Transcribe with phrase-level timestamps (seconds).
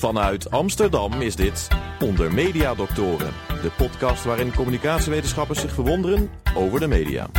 [0.00, 1.68] Vanuit Amsterdam is dit
[2.02, 3.32] Onder Media Doctoren,
[3.62, 7.30] de podcast waarin communicatiewetenschappers zich verwonderen over de media.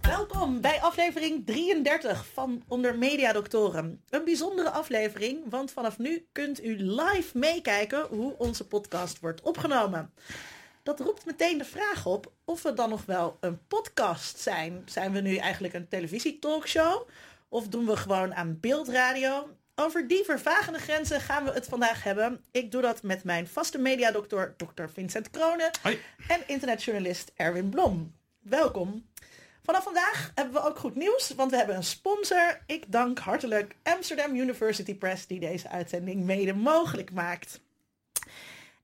[0.00, 4.02] Welkom bij aflevering 33 van Onder Media Doctoren.
[4.08, 10.12] Een bijzondere aflevering, want vanaf nu kunt u live meekijken hoe onze podcast wordt opgenomen.
[10.82, 14.82] Dat roept meteen de vraag op of we dan nog wel een podcast zijn.
[14.84, 17.08] Zijn we nu eigenlijk een televisietalkshow?
[17.52, 19.56] Of doen we gewoon aan beeldradio?
[19.74, 22.44] Over die vervagende grenzen gaan we het vandaag hebben.
[22.50, 24.84] Ik doe dat met mijn vaste mediadokter, Dr.
[24.92, 25.70] Vincent Kronen.
[25.82, 26.00] Hoi.
[26.28, 28.14] En internetjournalist Erwin Blom.
[28.40, 29.06] Welkom.
[29.62, 32.62] Vanaf vandaag hebben we ook goed nieuws, want we hebben een sponsor.
[32.66, 37.60] Ik dank hartelijk Amsterdam University Press die deze uitzending mede mogelijk maakt.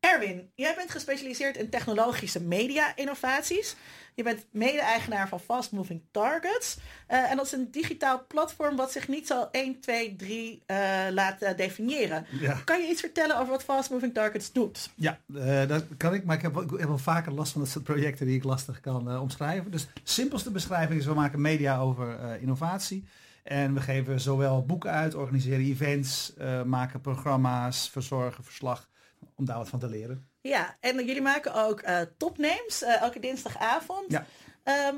[0.01, 3.77] Erwin, jij bent gespecialiseerd in technologische media-innovaties.
[4.15, 6.77] Je bent mede-eigenaar van Fast Moving Targets.
[7.07, 10.77] Eh, en dat is een digitaal platform wat zich niet zo 1, 2, 3 eh,
[11.11, 12.27] laat eh, definiëren.
[12.41, 12.61] Ja.
[12.65, 14.91] Kan je iets vertellen over wat Fast Moving Targets doet?
[14.95, 17.61] Ja, eh, dat kan ik, maar ik heb, wel- ik heb wel vaker last van
[17.61, 19.71] dat soort projecten die ik lastig kan omschrijven.
[19.71, 23.05] Dus simpelste beschrijving is, we maken media over innovatie.
[23.43, 26.33] En we geven zowel boeken uit, organiseren events,
[26.65, 28.89] maken programma's, verzorgen, verslag,
[29.35, 30.29] om daar wat van te leren.
[30.41, 34.13] Ja, en jullie maken ook eh, topnames eh, elke dinsdagavond.
[34.13, 34.27] Ja.
[34.63, 34.97] Ehm,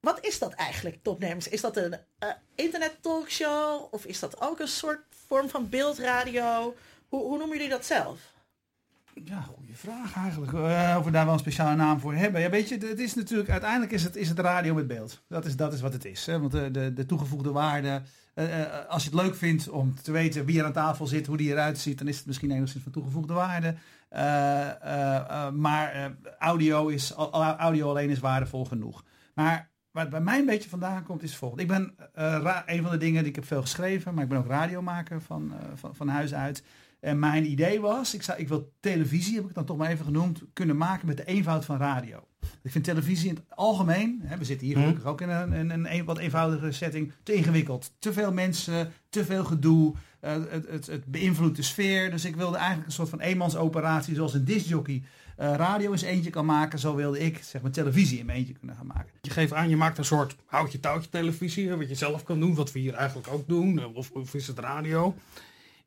[0.00, 1.48] wat is dat eigenlijk, topnames?
[1.48, 6.74] Is dat een eh internet talkshow of is dat ook een soort vorm van beeldradio?
[7.08, 8.33] Hoe, hoe noemen jullie dat zelf?
[9.14, 10.52] Ja, goede vraag eigenlijk.
[10.52, 12.40] Eh, of we daar wel een speciale naam voor hebben.
[12.40, 15.22] Ja, weet je, het is natuurlijk, uiteindelijk is het, is het radio met beeld.
[15.28, 16.26] Dat is, dat is wat het is.
[16.26, 16.40] Hè?
[16.40, 18.02] Want de, de, de toegevoegde waarde,
[18.34, 21.26] eh, eh, als je het leuk vindt om te weten wie er aan tafel zit,
[21.26, 23.74] hoe die eruit ziet, dan is het misschien enigszins van toegevoegde waarde.
[24.08, 26.04] Eh, eh, eh, maar eh,
[26.38, 29.04] audio, is, audio alleen is waardevol genoeg.
[29.34, 31.62] Maar waar het bij mij een beetje vandaan komt is het volgende.
[31.62, 34.38] Ik ben eh, een van de dingen die ik heb veel geschreven, maar ik ben
[34.38, 36.64] ook radiomaker van, eh, van, van huis uit.
[37.04, 39.90] En mijn idee was, ik, zou, ik wil televisie, heb ik het dan toch maar
[39.90, 42.26] even genoemd, kunnen maken met de eenvoud van radio.
[42.62, 44.84] Ik vind televisie in het algemeen, hè, we zitten hier Mhm.
[44.86, 47.92] gelukkig ook in een, een, een, een wat eenvoudige setting, te ingewikkeld.
[47.98, 52.10] Te veel mensen, te veel gedoe, eh, het, het, het beïnvloedt de sfeer.
[52.10, 55.02] Dus ik wilde eigenlijk een soort van eenmansoperatie, zoals een discjockey
[55.36, 56.78] eh, radio eens eentje kan maken.
[56.78, 59.10] Zo wilde ik zeg maar televisie in mijn eentje kunnen gaan maken.
[59.20, 62.72] Je geeft aan, je maakt een soort houtje-touwtje televisie, wat je zelf kan doen, wat
[62.72, 65.14] we hier eigenlijk ook doen, eh, of, of is het radio.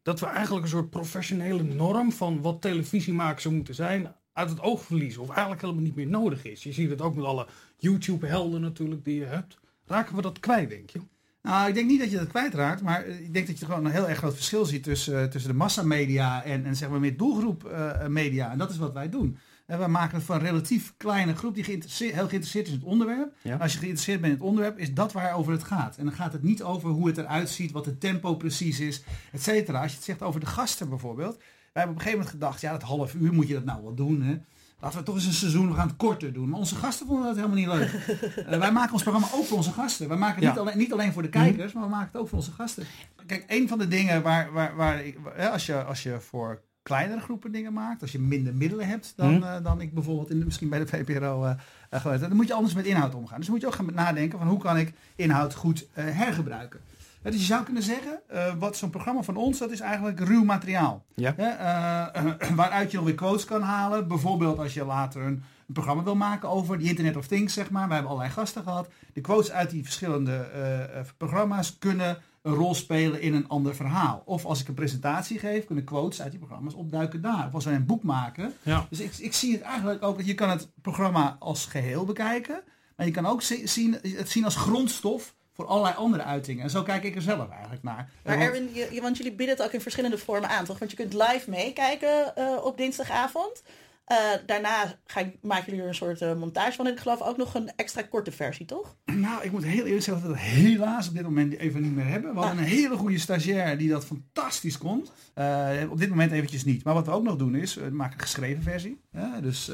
[0.07, 4.50] Dat we eigenlijk een soort professionele norm van wat televisie maken zou moeten zijn, uit
[4.50, 5.22] het oog verliezen.
[5.22, 6.63] Of eigenlijk helemaal niet meer nodig is.
[6.63, 7.47] Je ziet het ook met alle
[7.78, 9.57] YouTube-helden natuurlijk die je hebt.
[9.85, 11.00] Raken we dat kwijt, denk je?
[11.41, 13.85] Nou, ik denk niet dat je dat kwijtraakt, maar eh, ik denk dat je gewoon
[13.85, 17.00] een heel erg groot verschil ziet tussen, eh, tussen de massamedia en, en zeg maar
[17.00, 17.72] meer doelgroep
[18.07, 18.51] media.
[18.51, 19.38] En dat is wat wij doen.
[19.68, 22.80] En wij maken het voor een relatief kleine groep die geïnteresseerd, heel geïnteresseerd is in
[22.80, 23.34] het onderwerp.
[23.42, 23.56] Ja.
[23.58, 25.98] Als je geïnteresseerd bent in het onderwerp, is dat waarover het gaat.
[25.98, 29.04] En dan gaat het niet over hoe het eruit ziet, wat het tempo precies is,
[29.32, 29.82] et cetera.
[29.82, 31.38] Als je het zegt over de gasten bijvoorbeeld.
[31.38, 31.48] Wij
[31.86, 33.94] hebben op een gegeven moment gedacht, ja, dat half uur moet je dat nou wel
[33.96, 34.22] doen.
[34.22, 34.38] Hè?
[34.80, 36.50] Laten we toch eens een seizoen, we gaan het korter doen.
[36.50, 37.92] Maar onze gasten vonden dat helemaal niet leuk.
[38.48, 40.08] Eh, wij maken ons programma ook voor onze gasten.
[40.08, 40.50] Wij maken het Ja.
[40.50, 42.86] niet, alleen, niet alleen voor de kijkers, maar we maken het ook voor onze gasten.
[43.26, 46.62] Kijk, een van de dingen waar, waar, waar ik, hè, als, je, als je voor
[46.88, 49.44] kleinere groepen dingen maakt, als je minder middelen hebt dan, Mhm.
[49.44, 51.52] eh, dan ik bijvoorbeeld in, de- misschien bij de VPRO eh
[51.90, 53.40] eh, heb, dan moet je anders met inhoud omgaan.
[53.40, 56.80] Dus moet je ook gaan nadenken van hoe kan ik inhoud goed eh, hergebruiken.
[57.22, 60.44] Dus je zou kunnen zeggen, eh, wat zo'n programma van ons, dat is eigenlijk ruw
[60.44, 61.06] materiaal.
[61.16, 61.36] Ja.
[61.38, 62.24] Eh,
[62.56, 64.08] waaruit je dan weer quotes kan halen.
[64.08, 67.69] Bijvoorbeeld als je later een, een programma wil maken over die Internet of Things, zeg
[67.69, 67.88] maar.
[67.88, 68.90] We hebben allerlei gasten gehad.
[69.14, 73.75] De quotes uit die verschillende eh, eh, programma's kunnen een rol spelen in een ander
[73.75, 74.22] verhaal.
[74.25, 77.46] Of als ik een presentatie geef, kunnen quotes uit die programma's opduiken daar.
[77.47, 78.53] Of als wij een boek maken.
[78.62, 78.85] Ja.
[78.90, 82.62] Dus ik, ik zie het eigenlijk ook, je kan het programma als geheel bekijken.
[82.96, 86.63] Maar je kan ook zi- zien, het zien als grondstof voor allerlei andere uitingen.
[86.63, 88.09] En zo kijk ik er zelf eigenlijk naar.
[88.24, 90.80] Maar want- Erwin, je, je- want jullie bieden het ook in verschillende vormen aan, toch?
[90.80, 93.62] Want je kunt live meekijken eh, op dinsdagavond.
[94.07, 96.85] Eh, daarna gaan, maken jullie er een soort eh, montage van.
[96.85, 98.95] En ik geloof ook nog een extra korte versie, toch?
[99.06, 101.95] Nou, ik moet heel eerlijk zeggen dat we dat helaas op dit moment even niet
[101.95, 102.33] meer hebben.
[102.33, 105.07] We hadden een hele goede stagiair die dat fantastisch kon.
[105.33, 106.83] Eh, op dit moment eventjes niet.
[106.83, 109.01] Maar wat we ook nog doen is, we maken een geschreven versie.
[109.42, 109.71] Dus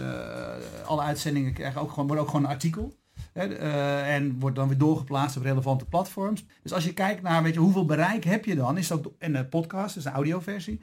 [0.86, 2.94] alle uitzendingen krijgen ook gewoon, worden ook gewoon een artikel.
[3.34, 6.46] En wordt dan weer doorgeplaatst op relevante platforms.
[6.64, 9.14] Dus als je kijkt naar weet je, hoeveel bereik heb je dan, is dat ook,
[9.18, 10.82] en de podcast, dus de audioversie.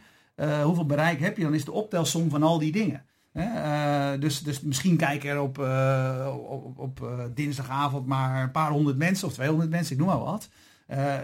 [0.64, 3.08] hoeveel bereik heb je dan, is de optelsom van al die dingen.
[3.32, 8.71] Eh, dus, dus misschien kijken er op, eh, op, op eh, dinsdagavond maar een paar
[8.71, 10.49] honderd mensen of 200 mensen, ik noem maar wat.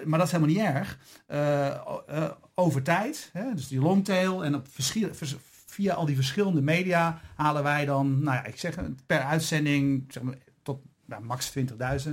[0.05, 0.99] Maar dat is helemaal niet erg.
[2.55, 4.67] Over tijd, hè, dus die longtail en op
[5.67, 8.75] via al die verschillende media halen wij dan, nou ja, ik zeg
[9.07, 11.67] per uitzending zeg maar, tot nou, max 20.000,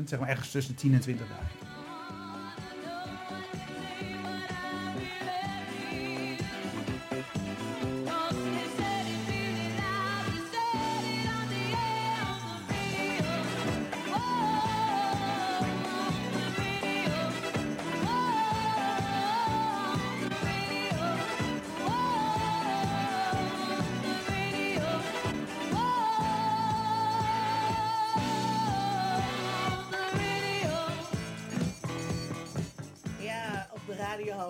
[0.06, 1.73] zeg maar ergens tussen 10 en 20.000.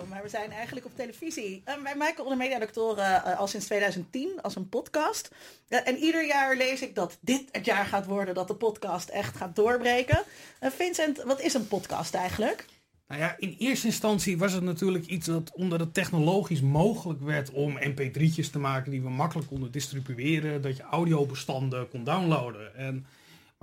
[0.08, 1.62] maar we zijn eigenlijk op televisie.
[1.68, 5.30] Uh, wij maken onder mediadoctoren uh, al sinds 2010 als een podcast.
[5.68, 9.08] Uh, en ieder jaar lees ik dat dit het jaar gaat worden dat de podcast
[9.08, 10.22] echt gaat doorbreken.
[10.60, 12.64] Vincent, wat is een podcast eigenlijk?
[13.08, 17.50] Nou ja, in eerste instantie was het natuurlijk iets dat onder het technologisch mogelijk werd
[17.50, 22.76] om mp3'tjes te maken die we makkelijk konden distribueren, dat je audiobestanden kon downloaden.
[22.76, 23.06] En,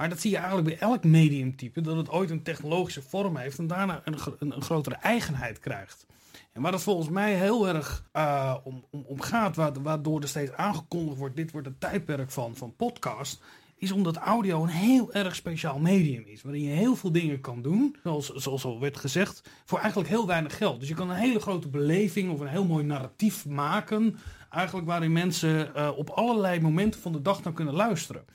[0.02, 3.60] maar dat zie je eigenlijk bij elk mediumtype, dat het ooit een technologische vorm heeft
[3.60, 6.06] en daarna een, een, een grotere eigenheid krijgt.
[6.54, 10.52] En waar het volgens mij heel erg uh, om, om, om, gaat, waardoor er steeds
[10.52, 13.44] aangekondigd wordt, dit wordt het tijdperk van, van podcast,
[13.76, 16.42] is omdat audio een heel erg speciaal medium is.
[16.42, 20.28] Waarin je heel veel dingen kan doen, zoals, zoals al werd gezegd, voor eigenlijk heel
[20.28, 20.80] weinig geld.
[20.80, 24.18] Dus je kan een hele grote beleving of een heel mooi narratief maken.
[24.50, 28.26] Eigenlijk waarin mensen uh, op allerlei momenten van de dag naar kunnen luisteren.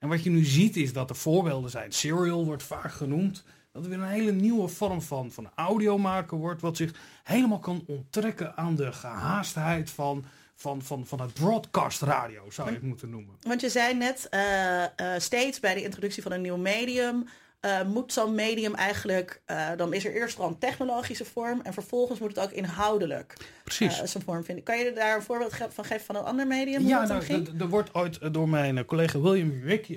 [0.00, 1.92] En wat je nu ziet is dat er voorbeelden zijn.
[1.92, 3.44] Serial wordt vaak genoemd.
[3.72, 6.60] Dat er weer een hele nieuwe vorm van, van audio maken wordt.
[6.60, 6.94] Wat zich
[7.24, 10.24] helemaal kan onttrekken aan de gehaastheid van
[10.60, 13.36] van, van, van het broadcast radio, zou je het moeten noemen.
[13.40, 14.86] Want je zei net, uh, uh,
[15.18, 17.28] steeds bij de introductie van een nieuw medium,
[17.60, 19.42] uh, moet zo'n medium eigenlijk,
[19.76, 24.02] dan is er eerst al een technologische vorm en vervolgens moet het ook inhoudelijk Precies.
[24.02, 24.64] zijn vorm vinden.
[24.64, 26.86] Kan je daar een voorbeeld van geven van een ander medium?
[26.86, 29.50] Ja, nou, er wordt ooit door mijn collega William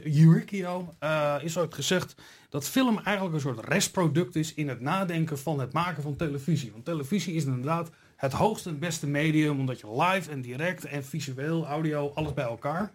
[0.04, 0.96] Uricchio
[1.42, 2.16] is ooit gezegd
[2.54, 6.72] dat film eigenlijk een soort restproduct is in het nadenken van het maken van televisie.
[6.72, 11.06] Want televisie is inderdaad het hoogste en beste medium, omdat je live en direct en
[11.06, 12.92] visueel, audio, alles bij elkaar.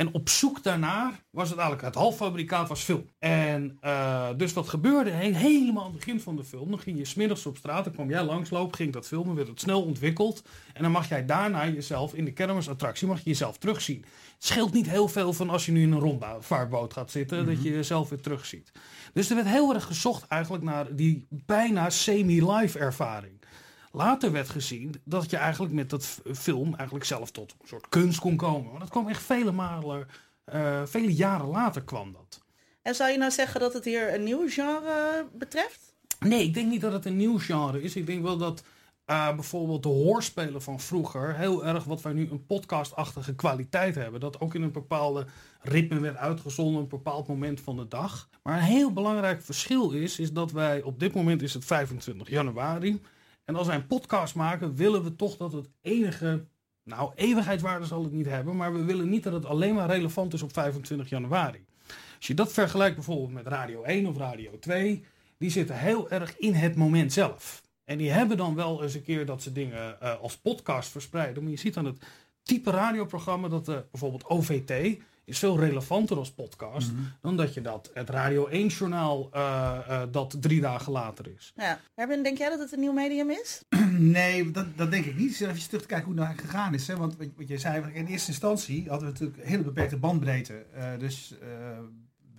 [0.00, 3.06] En op zoek daarnaar was het eigenlijk, het halffabrikaat was film.
[3.18, 7.04] En uh, dus wat gebeurde, helemaal aan het begin van de film, dan ging je
[7.04, 10.42] smiddags op straat, dan kwam jij langslopen, ging dat filmen, werd het snel ontwikkeld.
[10.72, 14.04] En dan mag jij daarna jezelf in de kermisattractie, mag je jezelf terugzien.
[14.34, 17.44] Het scheelt niet heel veel van als je nu in een rondvaartboot gaat zitten, mm
[17.44, 17.54] -hmm.
[17.54, 18.72] dat je jezelf weer terugziet.
[19.12, 23.40] Dus er werd heel erg gezocht eigenlijk naar die bijna semi-live ervaring.
[23.92, 28.18] Later werd gezien dat je eigenlijk met dat film eigenlijk zelf tot een soort kunst
[28.18, 28.70] kon komen.
[28.70, 30.06] Maar dat kwam echt vele malen,
[30.54, 32.42] uh, vele jaren later kwam dat.
[32.82, 35.94] En zou je nou zeggen dat het hier een nieuw genre betreft?
[36.18, 37.96] Nee, ik denk niet dat het een nieuw genre is.
[37.96, 38.62] Ik denk wel dat
[39.10, 44.20] uh, bijvoorbeeld de hoorspelen van vroeger heel erg wat wij nu een podcastachtige kwaliteit hebben.
[44.20, 45.26] Dat ook in een bepaalde
[45.60, 48.28] ritme werd uitgezonden, op een bepaald moment van de dag.
[48.42, 52.28] Maar een heel belangrijk verschil is, is dat wij op dit moment is het 25
[52.28, 53.00] januari.
[53.50, 56.44] En als wij een podcast maken, willen we toch dat het enige,
[56.82, 60.32] nou eeuwigheidswaarde zal het niet hebben, maar we willen niet dat het alleen maar relevant
[60.32, 61.64] is op 25 januari.
[62.16, 65.04] Als je dat vergelijkt bijvoorbeeld met Radio 1 of Radio 2,
[65.38, 67.62] die zitten heel erg in het moment zelf.
[67.84, 71.42] En die hebben dan wel eens een keer dat ze dingen uh, als podcast verspreiden.
[71.42, 72.02] Maar je ziet aan het
[72.42, 74.98] type radioprogramma dat uh, bijvoorbeeld OVT
[75.30, 77.12] is veel relevanter als podcast mm -hmm.
[77.20, 81.52] dan dat je dat het Radio 1 journaal uh, uh, dat drie dagen later is.
[81.56, 81.80] Ja.
[81.94, 83.62] Erwin, denk jij dat het een nieuw medium is?
[84.16, 85.40] nee, dat, dat denk ik niet.
[85.40, 86.86] Even terug te kijken hoe het nou gegaan is.
[86.86, 86.96] Hè?
[86.96, 90.64] Want wat je zei, in eerste instantie hadden we natuurlijk een hele beperkte bandbreedte.
[90.76, 91.34] Uh, dus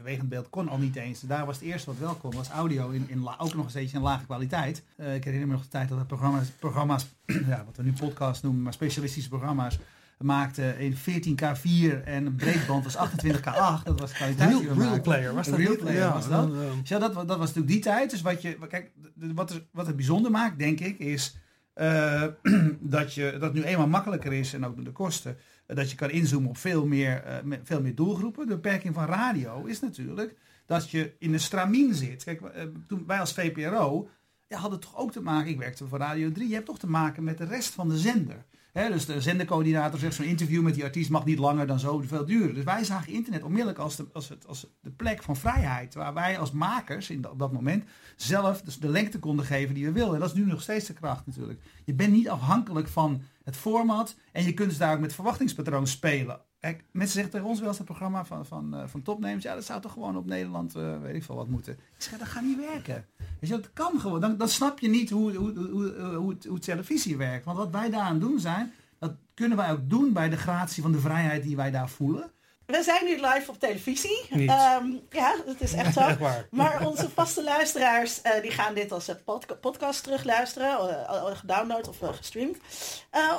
[0.03, 1.21] bewegend beeld kon al niet eens.
[1.21, 4.25] Daar was het eerste wat welkom was audio in, in ook nog steeds in lage
[4.25, 4.83] kwaliteit.
[4.97, 7.05] Uh, ik herinner me nog de tijd dat er programma's, programma's
[7.51, 9.79] ja, wat we nu podcast noemen, maar specialistische programma's
[10.23, 13.83] maakte in 14K4 en een breedband was 28K8.
[13.83, 16.49] Dat was de kwaliteit Real, player was dat Real player ja, was dat.
[16.83, 18.09] ja, dat, dat was natuurlijk die tijd.
[18.09, 21.37] Dus wat je, kijk, wat, er, wat het bijzonder maakt, denk ik, is
[21.75, 22.23] uh,
[22.79, 25.37] dat je dat nu eenmaal makkelijker is en ook door de kosten,
[25.67, 28.47] uh, dat je kan inzoomen op veel meer, uh, veel meer doelgroepen.
[28.47, 30.35] De beperking van radio is natuurlijk
[30.65, 32.23] dat je in een stramien zit.
[32.23, 32.41] Kijk,
[32.87, 34.09] toen wij als VPRO
[34.51, 36.87] ja, hadden toch ook te maken, ik werkte voor Radio 3, je hebt toch te
[36.89, 38.45] maken met de rest van de zender.
[38.71, 42.25] Dus de zendercoördinator zegt zo'n interview met die artiest mag niet langer dan zo veel
[42.25, 42.55] duren.
[42.55, 45.93] Dus wij zagen internet onmiddellijk als de, als het, als de plek van vrijheid.
[45.93, 47.83] Waar wij als makers in dat, moment
[48.15, 50.13] zelf dus de lengte konden geven die we wilden.
[50.13, 51.61] En dat is nu nog steeds de kracht natuurlijk.
[51.85, 54.15] Je bent niet afhankelijk van het format.
[54.31, 56.41] En je kunt dus daar ook met verwachtingspatroon spelen.
[56.59, 59.43] Kijk, mensen zeggen tegen ons wel eens het programma van, van, uh, van topnemers.
[59.43, 61.73] Ja, dat zou toch gewoon op Nederland, uh, weet ik veel wat moeten.
[61.73, 63.05] Ik zeg, dat gaat niet werken.
[63.41, 64.21] Weet je, dat kan gewoon.
[64.21, 67.45] Dan, dan snap je niet hoe, hoe, hoe, hoe, het, hoe televisie werkt.
[67.45, 70.81] Want wat wij daar aan doen zijn, dat kunnen wij ook doen bij de gratie
[70.81, 72.31] van de vrijheid die wij daar voelen.
[72.65, 74.27] We zijn nu live op televisie.
[74.31, 75.99] Um, ja, dat is echt zo.
[76.07, 76.51] Echt.
[76.51, 81.97] Maar onze vaste luisteraars uh, die gaan dit als pod podcast terugluisteren, uh, gedownload of
[82.01, 82.57] gestreamd.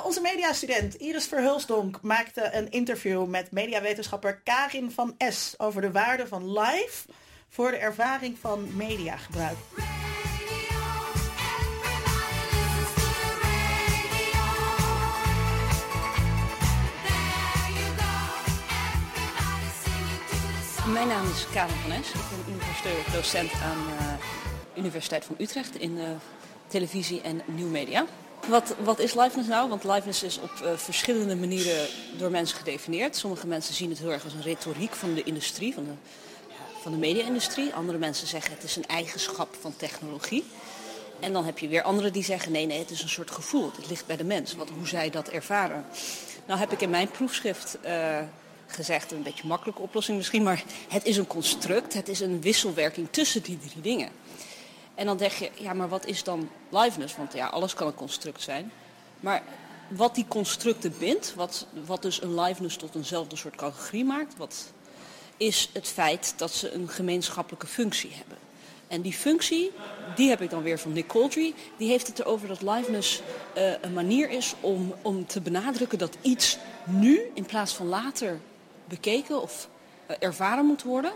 [0.05, 6.27] onze mediastudent Iris Verhulsdonk maakte een interview met mediawetenschapper Karin van S over de waarde
[6.27, 7.05] van live
[7.53, 9.57] voor de ervaring van mediagebruik.
[20.93, 22.07] Mijn naam is Karen van Es.
[22.07, 24.03] Ik ben universitair docent aan de
[24.75, 26.15] uh, Universiteit van Utrecht in de
[26.67, 28.05] televisie en nieuwmedia.
[28.47, 29.69] Wat, wat is liveness nou?
[29.69, 33.15] Want liveness is op uh, verschillende manieren door mensen gedefinieerd.
[33.15, 35.91] Sommige mensen zien het heel erg als een retoriek van de industrie, van de,
[36.83, 37.73] van de media-industrie.
[37.73, 40.43] Andere mensen zeggen het is een eigenschap van technologie.
[41.19, 43.71] En dan heb je weer anderen die zeggen nee, nee, het is een soort gevoel.
[43.75, 45.85] Het ligt bij de mens, wat, hoe zij dat ervaren.
[46.45, 48.19] Nou heb ik in mijn proefschrift uh,
[48.67, 53.07] gezegd, een beetje makkelijke oplossing misschien, maar het is een construct, het is een wisselwerking
[53.11, 54.09] tussen die drie dingen.
[54.95, 57.15] En dan denk je, ja, maar wat is dan liveness?
[57.15, 58.71] Want ja, alles kan een construct zijn.
[59.19, 59.43] Maar
[59.87, 64.73] wat die constructen bindt, wat, wat dus een liveness tot eenzelfde soort categorie maakt, wat
[65.37, 68.37] is het feit dat ze een gemeenschappelijke functie hebben.
[68.87, 69.71] En die functie,
[70.15, 73.21] die heb ik dan weer van Nick Coldry, die heeft het erover dat liveness
[73.57, 78.39] uh, een manier is om, om te benadrukken dat iets nu in plaats van later
[78.85, 79.69] bekeken of
[80.09, 81.11] uh, ervaren moet worden,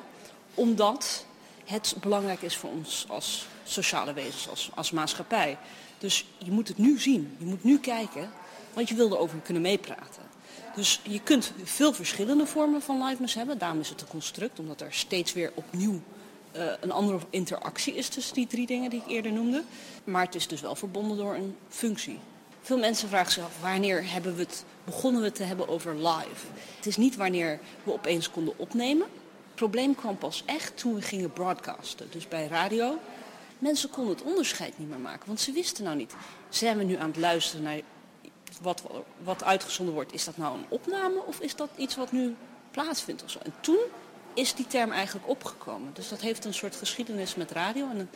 [0.54, 1.26] omdat
[1.66, 5.58] het belangrijk is voor ons als sociale wezens, als, als maatschappij.
[5.98, 8.32] Dus je moet het nu zien, je moet nu kijken,
[8.74, 10.27] want je wil erover kunnen meepraten.
[10.78, 13.58] Dus je kunt veel verschillende vormen van liveness hebben.
[13.58, 16.02] Daarom is het een construct, omdat er steeds weer opnieuw
[16.56, 19.64] uh, een andere interactie is tussen die drie dingen die ik eerder noemde.
[20.04, 22.20] Maar het is dus wel verbonden door een functie.
[22.62, 26.46] Veel mensen vragen zich af wanneer hebben we het, begonnen we te hebben over live.
[26.76, 29.08] Het is niet wanneer we opeens konden opnemen.
[29.46, 32.08] Het probleem kwam pas echt toen we gingen broadcasten.
[32.12, 33.00] Dus bij radio.
[33.60, 36.16] Mensen konden het onderscheid niet meer maken, want ze wisten nou niet.
[36.50, 37.80] Zijn we nu aan het luisteren naar
[38.62, 38.84] wat,
[39.24, 40.14] wat uitgezonden wordt?
[40.14, 42.36] Is dat nou een opname of is dat iets wat nu
[42.72, 43.24] plaatsvindt?
[43.24, 43.40] Of zo?
[43.44, 43.80] En toen
[44.34, 45.94] is die term eigenlijk opgekomen.
[45.94, 47.88] Dus dat heeft een soort geschiedenis met radio.
[47.90, 48.10] En,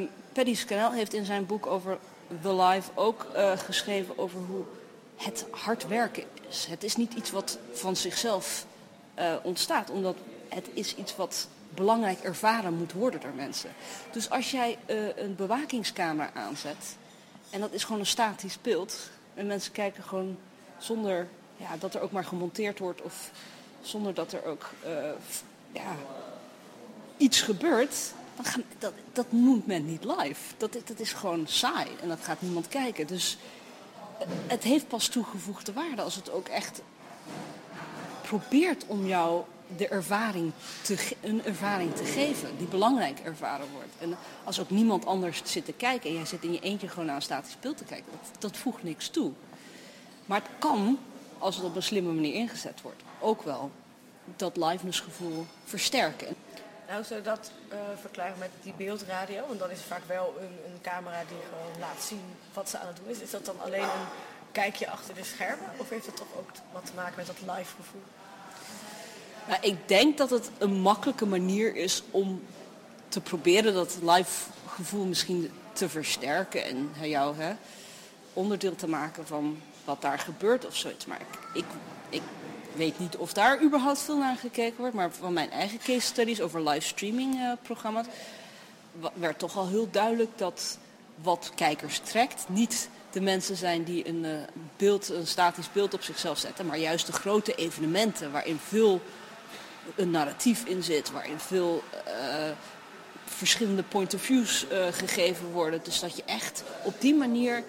[0.00, 1.98] um, Paddy Scannell heeft in zijn boek over
[2.42, 4.64] The Live ook uh, geschreven over hoe
[5.16, 6.66] het hard werken is.
[6.66, 8.66] Het is niet iets wat van zichzelf
[9.18, 10.16] uh, ontstaat, omdat
[10.48, 13.70] het is iets wat belangrijk ervaren moet worden door mensen.
[14.12, 16.96] Dus als jij uh, een bewakingscamera aanzet,
[17.50, 20.38] en dat is gewoon een statisch beeld, en mensen kijken gewoon
[20.78, 23.30] zonder ja, dat er ook maar gemonteerd wordt of
[23.80, 25.10] zonder dat er ook uh,
[25.72, 25.96] ja,
[27.16, 30.54] iets gebeurt, dan gaan, dat, dat noemt men niet live.
[30.56, 33.06] Dat, dat is gewoon saai en dat gaat niemand kijken.
[33.06, 33.38] Dus
[34.46, 36.82] het heeft pas toegevoegde waarde als het ook echt
[38.22, 39.42] probeert om jou
[39.76, 43.92] de ervaring te, een ervaring te geven die belangrijk ervaren wordt.
[43.98, 47.06] En als ook niemand anders zit te kijken en jij zit in je eentje gewoon
[47.06, 49.32] naar een statisch beeld te kijken, dat, dat voegt niks toe.
[50.26, 50.98] Maar het kan,
[51.38, 53.70] als het op een slimme manier ingezet wordt, ook wel
[54.36, 56.36] dat liveness gevoel versterken.
[56.88, 59.46] Nou, zou dat uh, verklaren met die beeldradio?
[59.46, 62.22] Want dan is vaak wel een, een, camera die gewoon laat zien
[62.52, 63.18] wat ze aan het doen is.
[63.18, 64.08] Is dat dan alleen een
[64.52, 65.70] kijkje achter de schermen?
[65.76, 68.02] Of heeft het toch ook wat te maken met dat live gevoel?
[69.60, 72.42] Ik denk dat het een makkelijke manier is om
[73.08, 76.64] te proberen dat live gevoel misschien te versterken.
[76.64, 77.54] En jou hè,
[78.32, 81.06] onderdeel te maken van wat daar gebeurt of zoiets.
[81.06, 81.64] Maar ik, ik,
[82.78, 84.94] weet niet of daar überhaupt veel naar gekeken wordt.
[84.94, 88.06] Maar van mijn eigen case studies over livestreaming uh, programma's
[89.14, 90.78] werd toch al heel duidelijk dat
[91.22, 94.30] wat kijkers trekt niet de mensen zijn die een, uh,
[94.76, 99.00] beeld, een statisch beeld op zichzelf zetten, maar juist de grote evenementen waarin veel
[99.96, 102.12] een narratief in zit, waarin veel uh,
[103.24, 105.80] verschillende point of views gegeven worden.
[105.82, 107.64] Dus dat je echt op die manier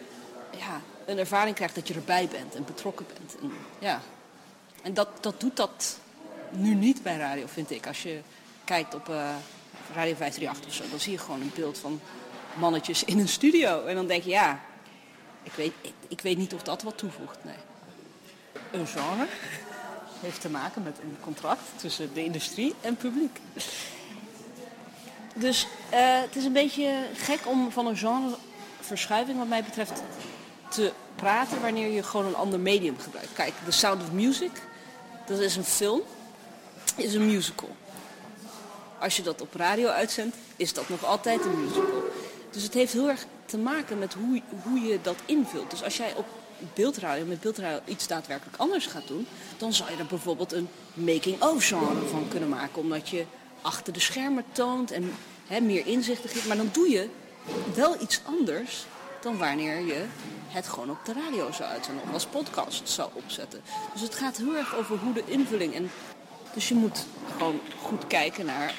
[0.58, 3.36] ja, een ervaring krijgt dat je erbij bent en betrokken bent.
[3.42, 4.02] En, ja.
[4.82, 6.00] En dat, dat doet dat
[6.50, 7.88] nu niet bij radio, vind ik.
[7.88, 8.20] Als je
[8.64, 9.16] kijkt op uh,
[9.94, 12.02] Radio 538 of zo, dan zie je gewoon een beeld van
[12.54, 13.86] mannetjes in een studio.
[13.86, 14.62] En dan denk je, ja,
[15.44, 17.44] ik weet, ik, ik weet niet of dat wat toevoegt.
[17.44, 17.56] Nee.
[18.72, 19.28] Een genre
[20.20, 23.40] heeft te maken met een contract tussen de industrie en publiek.
[25.34, 30.02] Dus uh, het is een beetje gek om van een genreverschuiving wat mij betreft
[30.70, 33.34] te praten wanneer je gewoon een ander medium gebruikt.
[33.34, 34.52] Kijk, The Sound of Music,
[35.26, 36.02] dat is een film,
[36.96, 37.70] is een musical.
[39.00, 42.04] Als je dat op radio uitzendt, is dat nog altijd een musical.
[42.52, 45.70] Dus het heeft heel erg te maken met hoe, hoe je dat invult.
[45.70, 46.26] Dus als jij op
[46.74, 51.66] beeldradio, met beeldradio iets daadwerkelijk anders gaat doen, dan zou je er bijvoorbeeld een making-of
[51.66, 52.82] genre van kunnen maken.
[52.82, 53.26] Omdat je
[53.62, 55.14] achter de schermen toont en
[55.48, 56.48] hè, meer inzichten geeft.
[56.48, 57.10] Maar dan doe je
[57.76, 58.86] wel iets anders
[59.22, 60.06] dan wanneer je
[60.48, 63.62] het gewoon op de radio zou uitzenden of als podcast zou opzetten.
[63.94, 65.76] Dus het gaat heel erg over hoe de invulling.
[65.76, 65.92] En
[66.54, 68.74] dus je moet gewoon goed kijken naar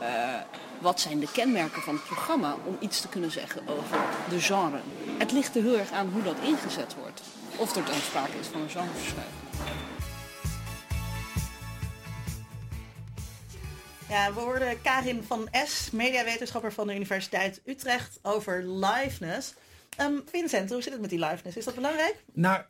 [0.00, 0.34] uh,
[0.78, 3.98] wat zijn de kenmerken van het programma om iets te kunnen zeggen over
[4.28, 4.80] de genre.
[5.18, 7.22] Het ligt er heel erg aan hoe dat ingezet wordt.
[7.56, 9.42] Of er dan sprake is van een genreverschuiving.
[14.08, 19.54] Ja, we hoorden Karin van S, mediawetenschapper van de Universiteit Utrecht, over liveness.
[19.96, 21.56] Ehm, Vincent, hoe zit het met die liveness?
[21.56, 22.24] Is dat belangrijk?
[22.32, 22.62] Nou,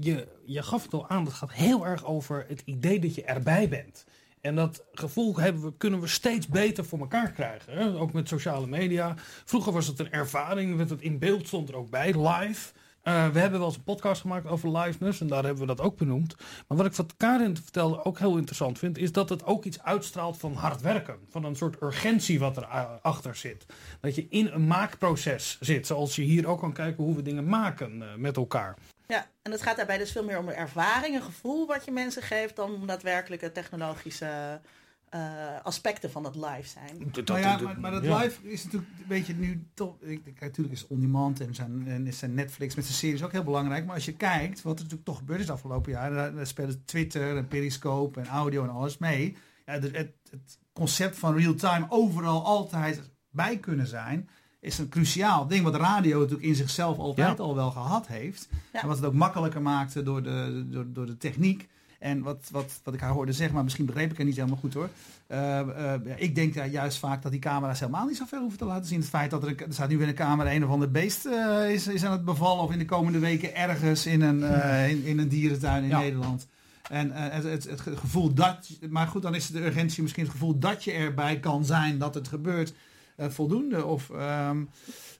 [0.00, 3.24] je, je gaf het al aan, het gaat heel erg over het idee dat je
[3.24, 4.04] erbij bent.
[4.42, 7.72] En dat gevoel hebben we, kunnen we steeds beter voor elkaar krijgen.
[7.72, 7.98] Hè?
[7.98, 9.14] Ook met sociale media.
[9.44, 12.72] Vroeger was het een ervaring, werd het in beeld stond er ook bij, live.
[13.02, 15.80] Eh, we hebben wel eens een podcast gemaakt over liveness en daar hebben we dat
[15.80, 16.36] ook benoemd.
[16.68, 19.82] Maar wat ik wat Karin vertelde ook heel interessant vind, is dat het ook iets
[19.82, 21.16] uitstraalt van hard werken.
[21.30, 23.66] Van een soort urgentie wat er a- achter zit.
[24.00, 27.46] Dat je in een maakproces zit, zoals je hier ook kan kijken hoe we dingen
[27.48, 28.76] maken eh, met elkaar.
[29.12, 31.90] Ja, en het gaat daarbij dus veel meer om de ervaring, een gevoel wat je
[31.90, 34.60] mensen geeft, dan om daadwerkelijke technologische
[35.08, 35.20] eh,
[35.62, 37.10] aspecten van het live zijn.
[37.12, 38.18] Dat- Nou ja, dat- maar, maar dat ja.
[38.18, 39.94] live is natuurlijk, weet je, nu toch,
[40.40, 43.84] natuurlijk is on-demand en zijn, en is zijn Netflix met zijn series ook heel belangrijk.
[43.86, 46.46] Maar als je kijkt, wat er natuurlijk toch gebeurd is de afgelopen jaren, daar, daar
[46.46, 49.36] spelen Twitter en Periscope en audio en alles mee.
[49.66, 54.28] Ja, dus het, het concept van real-time overal altijd bij kunnen zijn,
[54.62, 57.44] is een cruciaal ding wat de radio natuurlijk in zichzelf altijd Ja.
[57.44, 58.48] al wel gehad heeft.
[58.72, 58.80] Ja.
[58.82, 61.68] En wat het ook makkelijker maakte door de, door, door de techniek.
[61.98, 64.56] En wat, wat, wat ik haar hoorde zeggen, maar misschien begreep ik het niet helemaal
[64.58, 64.88] goed hoor.
[65.26, 65.58] Eh,
[65.94, 68.86] eh, ik denk ja, juist vaak dat die camera's helemaal niet zoveel hoeven te laten
[68.86, 69.00] zien.
[69.00, 71.26] Het feit dat er, een- er staat nu weer een camera, een of ander beest
[71.26, 72.62] eh, is, is aan het bevallen.
[72.64, 74.42] Of in de komende weken ergens in een,
[74.88, 75.98] in, in een dierentuin in Ja.
[75.98, 76.46] Nederland.
[76.90, 80.32] En eh, het, het, het gevoel dat, maar goed, dan is de urgentie misschien het
[80.32, 82.72] gevoel dat je erbij kan zijn, dat het gebeurt,
[83.18, 83.84] voldoende.
[83.84, 84.62] Of, ehm,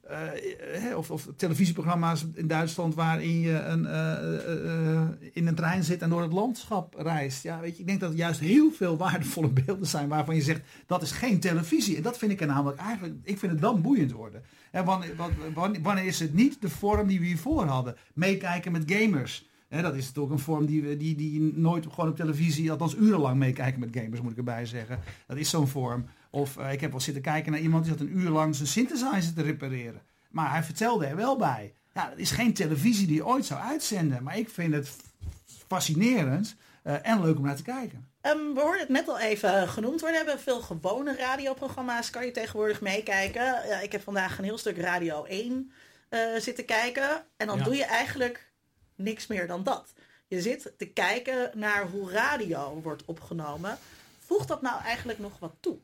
[0.03, 5.85] eh, of, of televisieprogramma's in Duitsland waarin je een, eh, eh, eh, in een trein
[5.85, 7.43] zit en door het landschap reist.
[7.43, 10.61] Ja, weet je, ik denk dat juist heel veel waardevolle beelden zijn waarvan je zegt
[10.87, 11.97] dat is geen televisie.
[11.97, 14.43] En dat vind ik er namelijk eigenlijk, ik vind het dan boeiend worden.
[14.71, 15.15] En wanneer,
[15.83, 17.97] wanneer, is het niet de vorm die we hiervoor hadden?
[18.15, 19.51] Meekijken met gamers.
[19.69, 23.37] Dat is natuurlijk een vorm die, we- die, die nooit gewoon op televisie, althans urenlang
[23.39, 24.99] meekijken met gamers, moet ik erbij zeggen.
[25.27, 26.05] Dat is zo'n vorm.
[26.35, 28.69] Of eh, ik heb wel zitten kijken naar iemand die zat een uur lang zijn
[28.69, 30.03] synthesizer te repareren.
[30.31, 31.75] Maar hij vertelde er wel bij.
[31.95, 34.23] Ja, dat is geen televisie die je ooit zou uitzenden.
[34.23, 34.97] Maar ik vind het
[35.69, 38.09] fascinerend eh, en leuk om naar te kijken.
[38.21, 40.21] Ehm, we hoorden het net al even genoemd worden.
[40.21, 42.11] We hebben veel gewone radioprogramma's.
[42.11, 43.43] Kan je tegenwoordig meekijken.
[43.45, 45.73] Ja, ik heb vandaag een heel stuk Radio 1
[46.09, 47.25] eh, zitten kijken.
[47.37, 47.65] En dan Ja.
[47.65, 48.53] doe je eigenlijk
[48.97, 49.93] niks meer dan dat.
[50.27, 53.79] Je zit te kijken naar hoe radio wordt opgenomen.
[54.19, 55.79] Voegt dat nou eigenlijk nog wat toe?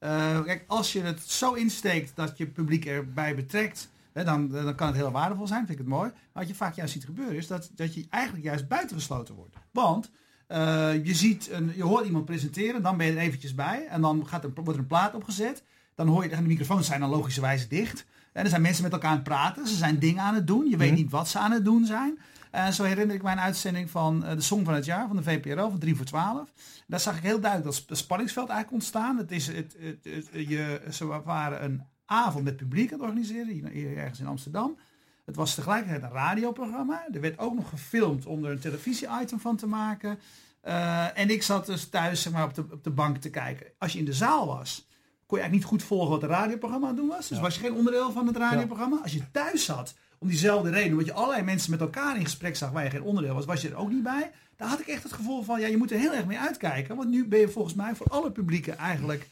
[0.00, 4.74] Eh, kijk, als je het zo insteekt dat je publiek erbij betrekt, hè, dan, dan
[4.74, 6.10] kan het heel waardevol zijn, vind ik het mooi.
[6.10, 9.56] Maar wat je vaak juist ziet gebeuren is dat, dat je eigenlijk juist buitengesloten wordt.
[9.72, 10.10] Want
[10.46, 14.00] eh, je, ziet een, je hoort iemand presenteren, dan ben je er eventjes bij en
[14.00, 15.62] dan gaat er, wordt er een plaat opgezet.
[15.94, 18.04] Dan hoor je, de microfoons zijn dan logischerwijze dicht.
[18.32, 20.68] En er zijn mensen met elkaar aan het praten, ze zijn dingen aan het doen.
[20.68, 20.98] Je weet Mhm.
[21.00, 22.18] niet wat ze aan het doen zijn.
[22.50, 25.16] En zo herinner ik mij een uitzending van eh, de Song van het Jaar van
[25.16, 26.52] de VPRO van 3 voor 12.
[26.86, 29.16] Daar zag ik heel duidelijk dat sp- spanningsveld eigenlijk ontstaan.
[29.16, 33.46] Het is, het, het, het- je, ze waren een avond met publiek aan het organiseren,
[33.52, 34.78] hier, hier ergens in Amsterdam.
[35.24, 37.06] Het was tegelijkertijd een radioprogramma.
[37.12, 40.18] Er werd ook nog gefilmd om er een televisie-item van te maken.
[40.60, 43.66] Eh, en ik zat dus thuis zeg maar, op, de, op de bank te kijken.
[43.78, 44.88] Als je in de zaal was,
[45.30, 47.28] kon je eigenlijk niet goed volgen wat het radioprogramma aan het doen was.
[47.28, 47.42] Dus Ja.
[47.42, 48.98] was je geen onderdeel van het radioprogramma.
[49.02, 52.56] Als je thuis zat, om diezelfde reden, omdat je allerlei mensen met elkaar in gesprek
[52.56, 54.30] zag waar je geen onderdeel was, was je er ook niet bij.
[54.56, 56.96] Daar had ik echt het gevoel van, ja, je moet er heel erg mee uitkijken.
[56.96, 59.28] Want nu ben je volgens mij voor alle publieken eigenlijk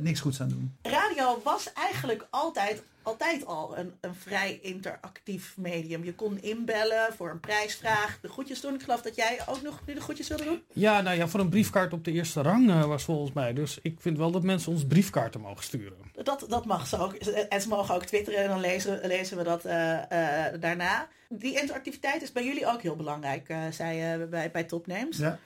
[0.00, 0.76] niks goeds aan doen.
[0.82, 6.04] Radio was eigenlijk altijd, altijd al een, een vrij interactief medium.
[6.04, 8.74] Je kon inbellen voor een prijsvraag, de groetjes doen.
[8.74, 10.62] Ik geloof dat jij ook nog nu de groetjes wilde doen.
[10.72, 13.52] Ja, nou ja, voor een briefkaart op de eerste rang eh, was volgens mij.
[13.52, 16.10] Dus ik vind wel dat mensen ons briefkaarten mogen sturen.
[16.22, 17.14] Dat, dat mag ze ook.
[17.14, 21.08] En ze mogen ook twitteren en dan lezen, lezen we dat eh, eh, daarna.
[21.28, 25.16] Die interactiviteit is bij jullie ook heel belangrijk, eh, zei je bij, bij Topnames.
[25.16, 25.38] Ja.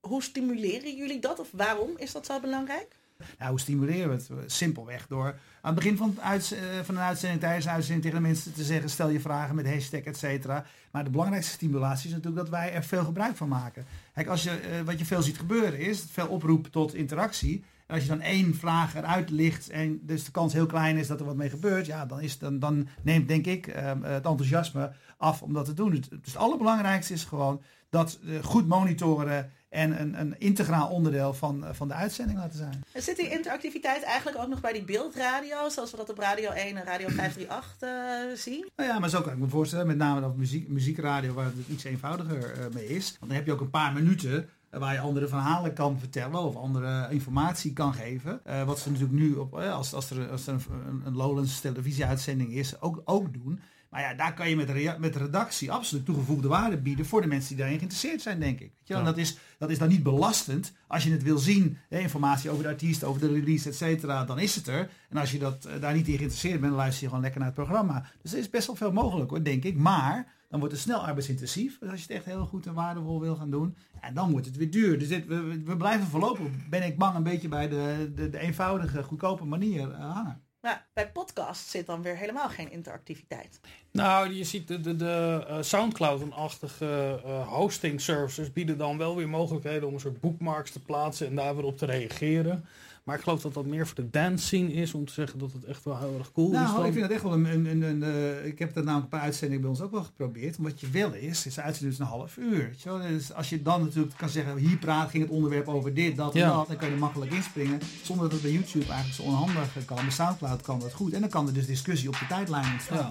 [0.00, 2.96] Hoe stimuleren jullie dat of waarom is dat zo belangrijk?
[3.38, 4.52] Nou, hoe stimuleren we het?
[4.52, 6.38] Simpelweg door aan het begin van, eh,
[6.82, 9.66] van een uitzending, tijdens een uitzending tegen de mensen te zeggen, stel je vragen met
[9.66, 10.64] hashtag, et cetera.
[10.90, 13.84] Maar de belangrijkste stimulatie is natuurlijk dat wij er veel gebruik van maken.
[14.14, 17.64] Kijk, als je, eh, wat je veel ziet gebeuren is, veel oproep tot interactie.
[17.86, 21.06] En als je dan één vraag eruit ligt en dus de kans heel klein is
[21.06, 24.26] dat er wat mee gebeurt, ja, dan, is, dan, dan neemt denk ik eh, het
[24.26, 25.90] enthousiasme af om dat te doen.
[25.90, 31.72] Dus het allerbelangrijkste is gewoon dat goed monitoren en een, een integraal onderdeel van, eh,
[31.72, 32.84] van de uitzending laten zijn.
[32.94, 36.76] Zit die interactiviteit eigenlijk ook nog bij die beeldradio, zoals we dat op Radio 1
[36.76, 38.68] en Radio 538 eh, zien?
[38.76, 41.54] Nou ja, maar zo kan ik me voorstellen, met name op muziek, muziekradio waar het
[41.68, 43.16] iets eenvoudiger eh, mee is.
[43.18, 46.56] Want dan heb je ook een paar minuten waar je andere verhalen kan vertellen of
[46.56, 48.40] andere informatie kan geven.
[48.66, 52.80] Wat ze natuurlijk nu, op, als, als er, als er een, een Lowlands televisieuitzending is,
[52.80, 53.60] ook, ook doen.
[53.90, 57.48] Maar ja, daar kan je met, met redactie absoluut toegevoegde waarde bieden voor de mensen
[57.48, 58.72] die daarin geïnteresseerd zijn, denk ik.
[58.76, 58.92] Weet je?
[58.94, 59.02] wel?
[59.02, 59.10] En Ja.
[59.12, 60.72] dat, is, dat is dan niet belastend.
[60.86, 64.24] Als je het wil zien, hè, informatie over de artiest, over de release, et cetera,
[64.24, 64.90] dan is het er.
[65.08, 67.40] En als je dat, eh, daar niet in geïnteresseerd bent, dan luister je gewoon lekker
[67.40, 68.04] naar het programma.
[68.22, 69.76] Dus er is best wel veel mogelijk hoor, denk ik.
[69.76, 71.78] Maar dan wordt het snel arbeidsintensief.
[71.78, 74.46] Dus als je het echt heel goed en waardevol wil gaan doen, ja, dan wordt
[74.46, 74.98] het weer duur.
[74.98, 78.30] Dus dit, we, we- we blijven voorlopig, ben ik bang, een beetje bij de, de,
[78.30, 80.40] de eenvoudige, goedkope manier eh, hangen.
[80.60, 83.60] Maar bij podcast zit dan weer helemaal geen interactiviteit.
[83.92, 89.28] Nou, je ziet de, de, de eh, Soundcloud-achtige eh, hosting services bieden dan wel weer
[89.28, 92.64] mogelijkheden om een soort bookmarks te plaatsen en daar weer op te reageren.
[93.10, 95.52] Maar ik geloof dat dat meer voor de dance scene is om te zeggen dat
[95.52, 96.58] het echt wel heel erg cool is.
[96.58, 97.44] Nou, ik vind dat echt wel een...
[97.44, 100.02] een, een, een, eh, ik heb dat namelijk een paar uitzendingen bij ons ook wel
[100.02, 100.56] geprobeerd.
[100.58, 102.56] Wat je wil is, is de uitzending is een half uur.
[102.68, 102.98] Weet je wel?
[103.08, 106.34] Dus als je dan natuurlijk kan zeggen, hier praat, ging het onderwerp over dit, dat
[106.34, 106.48] en Ja.
[106.56, 106.66] dat.
[106.66, 107.80] Dan kan je er makkelijk inspringen.
[108.02, 109.96] Zonder dat het bij YouTube eigenlijk zo onhandig kan.
[109.96, 111.12] Bij Soundcloud kan dat goed.
[111.12, 112.96] En dan kan er dus discussie op de tijdlijn ontstaan.
[112.98, 113.08] Ja.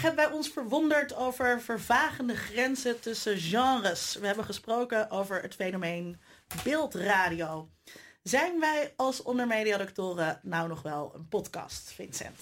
[0.00, 4.16] Hebben wij ons verwonderd over vervagende grenzen tussen genres.
[4.20, 6.16] We hebben gesproken over het fenomeen
[6.64, 7.68] beeldradio.
[8.22, 12.36] Zijn wij als ondermediadoctoren nou nog wel een podcast, Vincent?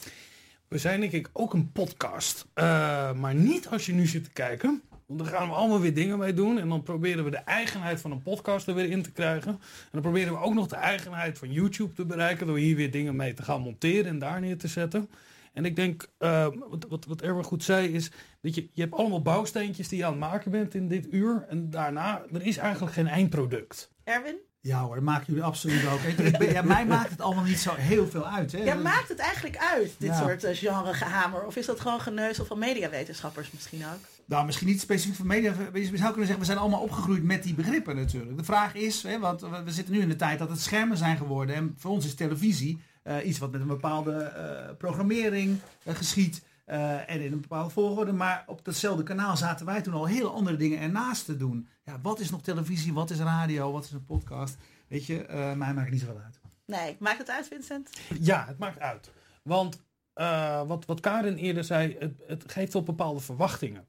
[0.68, 2.46] We zijn denk ik ook een podcast.
[2.54, 4.82] Eh, maar niet als je nu zit te kijken.
[5.06, 6.58] Want dan gaan we allemaal weer dingen mee doen.
[6.58, 9.50] En dan proberen we de eigenheid van een podcast er weer in te krijgen.
[9.50, 12.46] En dan proberen we ook nog de eigenheid van YouTube te bereiken.
[12.46, 15.10] Door hier weer dingen mee te gaan monteren en daar neer te zetten.
[15.58, 18.94] En ik denk, eh, wat, wat, wat Erwin goed zei, is dat je, je hebt
[18.94, 21.46] allemaal bouwsteentjes die je aan het maken bent in dit uur.
[21.48, 23.90] En daarna, er is eigenlijk geen eindproduct.
[24.04, 24.36] Erwin?
[24.60, 26.00] Ja hoor, dat maken jullie absoluut ook.
[26.00, 28.52] Ik ben- ja, mij maakt het allemaal niet zo heel veel uit.
[28.52, 28.58] Hè.
[28.58, 30.18] Ja, maakt het eigenlijk uit, dit Ja.
[30.18, 31.44] soort eh, genre-gehamer?
[31.46, 33.98] Of is dat gewoon geneuzel van mediawetenschappers misschien ook?
[34.24, 35.52] Nou, misschien niet specifiek voor media.
[35.72, 38.36] Je zou kunnen zeggen, we zijn allemaal opgegroeid met die begrippen natuurlijk.
[38.36, 41.16] De vraag is, hè, want we zitten nu in de tijd dat het schermen zijn
[41.16, 41.54] geworden.
[41.54, 42.78] En voor ons is televisie
[43.24, 46.46] iets wat met een bepaalde eh, programmering eh, geschiet.
[46.64, 48.12] eh, en in een bepaalde volgorde.
[48.12, 51.68] Maar op datzelfde kanaal zaten wij toen al heel andere dingen ernaast te doen.
[51.84, 52.92] Ja, wat is nog televisie?
[52.92, 53.72] Wat is radio?
[53.72, 54.56] Wat is een podcast?
[54.88, 56.40] Weet je, eh, mij maakt het niet zoveel uit.
[56.66, 57.90] Nee, maakt het uit, Vincent?
[58.20, 59.10] Ja, het maakt uit.
[59.42, 63.86] Want eh, wat, wat Karin eerder zei, het, het geeft wel bepaalde verwachtingen.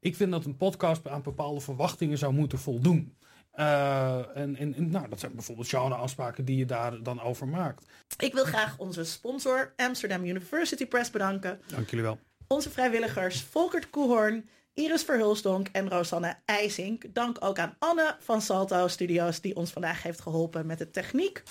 [0.00, 3.14] Ik vind dat een podcast aan bepaalde verwachtingen zou moeten voldoen.
[3.50, 7.84] Eh, en en, en nou, dat zijn bijvoorbeeld genre-afspraken die je daar dan over maakt.
[8.20, 11.60] Ik wil graag onze sponsor Amsterdam University Press bedanken.
[11.66, 12.18] Dank jullie wel.
[12.46, 17.14] Onze vrijwilligers Volkert Koehoorn, Iris Verhulstonk en Rosanne IJsink.
[17.14, 21.42] Dank ook aan Anne van Salto Studios die ons vandaag heeft geholpen met de techniek.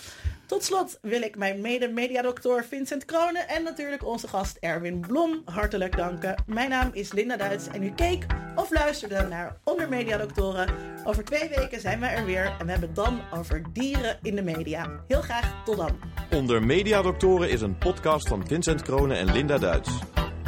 [0.45, 5.97] Tot slot wil ik mijn mede-mediadokter Vincent Kronen en natuurlijk onze gast Erwin Blom hartelijk
[5.97, 6.43] danken.
[6.45, 10.73] Mijn naam is Linda Duits en u keek of luisterde naar Onder Mediadoktoren.
[11.03, 14.35] Over twee weken zijn wij er weer en we hebben het dan over dieren in
[14.35, 15.03] de media.
[15.07, 15.99] Heel graag tot dan.
[16.31, 19.89] Onder Mediadoktoren is een podcast van Vincent Kronen en Linda Duits.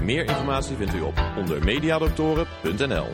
[0.03, 3.07] Meer informatie vindt u op ondermediadoktoren.nl.